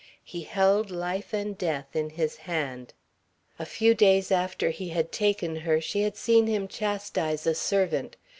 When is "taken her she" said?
5.11-6.01